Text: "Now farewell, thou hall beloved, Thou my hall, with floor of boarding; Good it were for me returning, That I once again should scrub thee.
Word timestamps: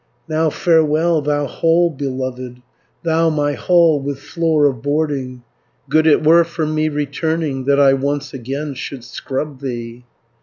"Now 0.27 0.49
farewell, 0.49 1.21
thou 1.21 1.45
hall 1.45 1.91
beloved, 1.91 2.63
Thou 3.03 3.29
my 3.29 3.53
hall, 3.53 3.99
with 4.01 4.17
floor 4.17 4.65
of 4.65 4.81
boarding; 4.81 5.43
Good 5.89 6.07
it 6.07 6.25
were 6.25 6.43
for 6.43 6.65
me 6.65 6.89
returning, 6.89 7.65
That 7.65 7.79
I 7.79 7.93
once 7.93 8.33
again 8.33 8.73
should 8.73 9.03
scrub 9.03 9.61
thee. 9.61 10.03